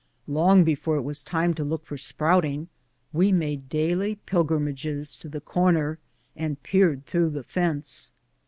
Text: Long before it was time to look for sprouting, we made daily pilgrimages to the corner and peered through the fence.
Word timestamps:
Long 0.27 0.63
before 0.63 0.95
it 0.95 1.03
was 1.03 1.21
time 1.21 1.53
to 1.53 1.63
look 1.63 1.85
for 1.85 1.95
sprouting, 1.95 2.69
we 3.13 3.31
made 3.31 3.69
daily 3.69 4.15
pilgrimages 4.15 5.15
to 5.17 5.29
the 5.29 5.39
corner 5.41 5.99
and 6.35 6.63
peered 6.63 7.05
through 7.05 7.29
the 7.29 7.43
fence. 7.43 8.11